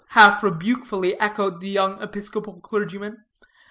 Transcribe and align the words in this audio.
half 0.09 0.41
rebukefully 0.41 1.15
echoed 1.19 1.61
the 1.61 1.69
young 1.69 2.01
Episcopal 2.01 2.59
clergymen. 2.61 3.23